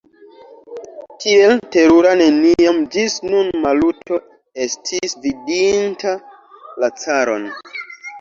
[1.23, 4.17] Tiel terura neniam ĝis nun Maluto
[4.65, 6.15] estis vidinta
[6.85, 7.47] la caron.